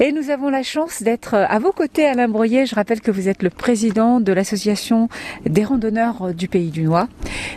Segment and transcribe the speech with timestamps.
[0.00, 2.64] Et nous avons la chance d'être à vos côtés, Alain Broyer.
[2.64, 5.10] Je rappelle que vous êtes le président de l'association
[5.44, 7.08] des randonneurs du Pays du Noix.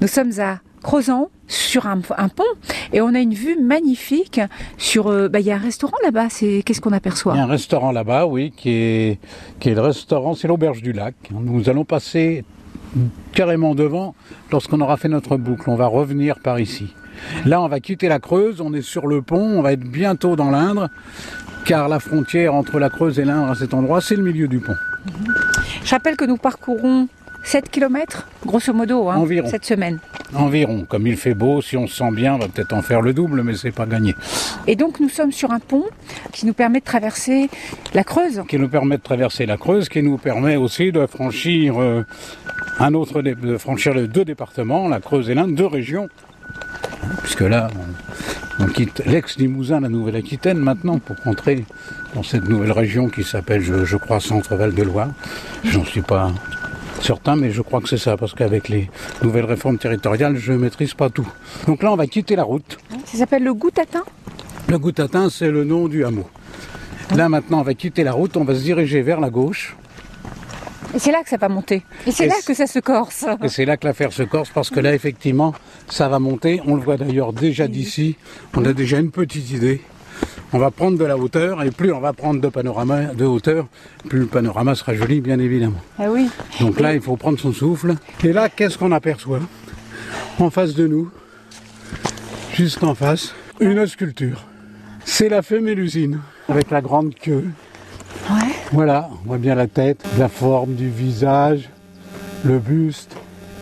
[0.00, 2.44] Nous sommes à Crozan, sur un, pont,
[2.92, 4.40] et on a une vue magnifique
[4.78, 5.08] sur.
[5.08, 6.28] Euh, bah, il y a un restaurant là-bas.
[6.30, 7.34] C'est qu'est-ce qu'on aperçoit?
[7.34, 9.18] Il y a un restaurant là-bas, oui, qui est
[9.64, 11.16] le restaurant, c'est l'auberge du lac.
[11.32, 12.44] Nous allons passer
[13.32, 14.14] carrément devant
[14.52, 15.68] lorsqu'on aura fait notre boucle.
[15.68, 16.94] On va revenir par ici.
[17.44, 20.36] Là, on va quitter la Creuse, on est sur le pont, on va être bientôt
[20.36, 20.88] dans l'Indre,
[21.64, 24.58] car la frontière entre la Creuse et l'Indre à cet endroit, c'est le milieu du
[24.58, 24.76] pont.
[25.84, 27.08] Je rappelle que nous parcourons
[27.42, 29.98] 7 km, grosso modo, hein, cette semaine.
[30.34, 30.84] Environ.
[30.88, 33.12] Comme il fait beau, si on se sent bien, on va peut-être en faire le
[33.12, 34.14] double, mais c'est pas gagné.
[34.66, 35.86] Et donc nous sommes sur un pont
[36.32, 37.48] qui nous permet de traverser
[37.94, 38.42] la Creuse.
[38.48, 42.04] Qui nous permet de traverser la Creuse, qui nous permet aussi de franchir euh,
[42.78, 46.08] un autre, de franchir les deux départements, la Creuse et l'Inde, deux régions.
[47.22, 47.68] Puisque là,
[48.58, 51.64] on, quitte l'ex-Limousin, la Nouvelle-Aquitaine maintenant, pour rentrer
[52.14, 55.08] dans cette nouvelle région qui s'appelle, je, je crois, Centre-Val de Loire.
[55.64, 56.32] J'en suis pas
[57.02, 58.90] certain, mais je crois que c'est ça, parce qu'avec les
[59.22, 61.28] nouvelles réformes territoriales, je ne maîtrise pas tout.
[61.66, 62.78] Donc là, on va quitter la route.
[63.06, 64.02] Ça s'appelle le Goutatin?
[64.68, 66.28] Le Goutatin, c'est le nom du hameau.
[67.16, 69.76] Là, maintenant, on va quitter la route, on va se diriger vers la gauche.
[70.94, 71.82] Et c'est là que ça va monter.
[72.06, 73.24] Et c'est là que ça se corse.
[73.42, 75.54] Et c'est là que l'affaire se corse, parce que là, effectivement,
[75.88, 76.60] ça va monter.
[76.66, 78.16] On le voit d'ailleurs déjà d'ici.
[78.56, 79.80] On a déjà une petite idée
[80.52, 83.66] on va prendre de la hauteur et plus on va prendre de panorama de hauteur,
[84.08, 85.80] plus le panorama sera joli bien évidemment.
[85.98, 86.28] Ah oui.
[86.60, 87.94] Donc là il faut prendre son souffle.
[88.24, 89.40] Et là qu'est-ce qu'on aperçoit?
[90.38, 91.10] En face de nous,
[92.54, 94.44] juste en face, une sculpture.
[95.04, 97.44] C'est la fée Mélusine avec la grande queue.
[98.72, 101.68] Voilà, on voit bien la tête, la forme du visage,
[102.44, 103.16] le buste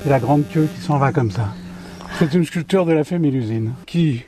[0.06, 1.48] et la grande queue qui s'en va comme ça.
[2.18, 4.24] C'est une sculpture de la fée Mélusine qui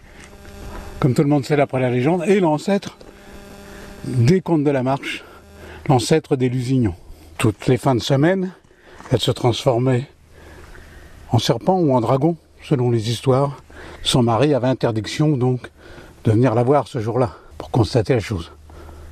[1.00, 2.98] comme tout le monde sait d'après la légende, est l'ancêtre
[4.04, 5.24] des contes de la marche,
[5.88, 6.94] l'ancêtre des Lusignons.
[7.38, 8.52] Toutes les fins de semaine,
[9.10, 10.06] elle se transformait
[11.30, 13.62] en serpent ou en dragon, selon les histoires.
[14.02, 15.70] Son mari avait interdiction donc
[16.24, 18.52] de venir la voir ce jour-là pour constater la chose.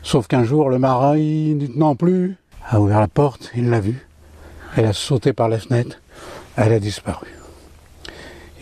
[0.08, 2.36] Sauf qu'un jour, le mari, non plus,
[2.66, 4.08] a ouvert la porte, il l'a vue.
[4.74, 6.00] Elle a sauté par la fenêtre,
[6.56, 7.26] elle a disparu.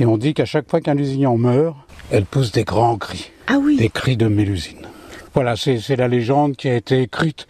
[0.01, 1.77] Et on dit qu'à chaque fois qu'un Lusignan meurt,
[2.11, 3.31] elle pousse des grands cris.
[3.47, 3.77] Ah oui.
[3.77, 4.89] Des cris de Mélusine.
[5.35, 7.47] Voilà, c'est la légende qui a été écrite,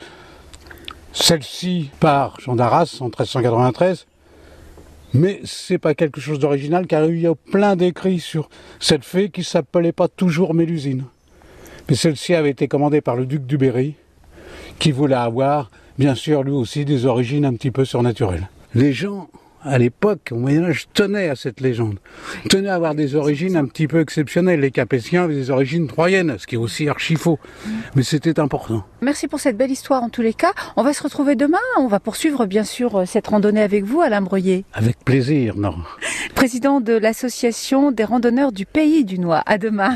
[1.15, 4.05] celle-ci par Jean d'Arras en 1393.
[5.15, 9.31] Mais c'est pas quelque chose d'original car il y a plein d'écrits sur cette fée
[9.31, 11.05] qui s'appelait pas toujours Mélusine.
[11.89, 13.95] Mais celle-ci avait été commandée par le duc du Berry,
[14.79, 18.49] qui voulait avoir, bien sûr, lui aussi des origines un petit peu surnaturelles.
[18.75, 19.29] Les gens
[19.67, 21.99] à l'époque, au Moyen-Âge, tenait à cette légende.
[22.49, 24.61] Tenait à avoir des origines un petit peu exceptionnelles.
[24.61, 27.39] Les Capétiens avaient des origines troyennes, ce qui est aussi archi faux.
[27.97, 28.85] Mais c'était important.
[29.01, 30.53] Merci pour cette belle histoire en tous les cas.
[30.77, 31.59] On va se retrouver demain.
[31.79, 34.65] On va poursuivre bien sûr cette randonnée avec vous, Alain Breuillet.
[34.73, 35.75] Avec plaisir, non.
[36.35, 39.43] Président de l'association des randonneurs du Pays du Noix.
[39.47, 39.95] À demain.